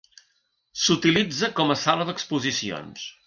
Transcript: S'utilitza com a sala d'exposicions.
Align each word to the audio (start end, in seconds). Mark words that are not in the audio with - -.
S'utilitza 0.83 1.51
com 1.61 1.73
a 1.73 1.77
sala 1.83 2.09
d'exposicions. 2.09 3.07